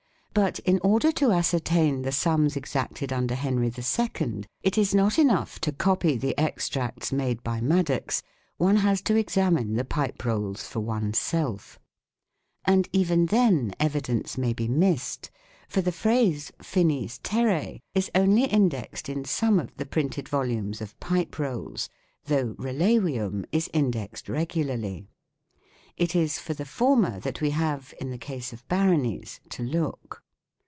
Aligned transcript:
But 0.33 0.59
in 0.59 0.79
order 0.81 1.11
to 1.19 1.33
ascertain 1.33 2.03
the 2.03 2.13
sums 2.13 2.55
exacted 2.55 3.11
under 3.11 3.35
Henry 3.35 3.67
II, 3.77 4.43
it 4.63 4.77
is 4.77 4.95
not 4.95 5.19
enough 5.19 5.59
to 5.59 5.73
copy 5.73 6.15
the 6.15 6.33
extracts 6.39 7.11
made 7.11 7.43
by 7.43 7.59
Madox; 7.59 8.21
one 8.55 8.77
has 8.77 9.01
to 9.01 9.17
examine 9.17 9.73
the" 9.75 9.83
Pipe 9.99 10.23
Rolls" 10.23 10.63
for 10.65 10.79
oneself. 10.79 11.79
And 12.63 12.87
even 12.93 13.25
then 13.25 13.73
evidence 13.77 14.37
may 14.37 14.53
be 14.53 14.69
missed; 14.69 15.29
for 15.67 15.81
the 15.81 15.91
phrase" 15.91 16.49
finis 16.73 17.19
terre" 17.21 17.81
is 17.93 18.09
only 18.15 18.45
indexed 18.45 19.09
in 19.09 19.25
some 19.25 19.59
of 19.59 19.75
the 19.75 19.85
printed 19.85 20.29
volumes 20.29 20.79
of" 20.79 20.97
Pipe 21.01 21.39
Rolls," 21.39 21.89
though" 22.23 22.53
relevium" 22.57 23.43
is 23.51 23.69
indexed 23.73 24.29
regularly. 24.29 25.09
4 25.99 26.03
It 26.05 26.15
is 26.15 26.39
for 26.39 26.53
the 26.53 26.65
former 26.65 27.19
that 27.19 27.41
we 27.41 27.49
have, 27.49 27.93
in 27.99 28.09
the 28.09 28.17
case 28.17 28.53
of 28.53 28.67
baronies, 28.69 29.39
to 29.49 29.61
look. 29.61 30.23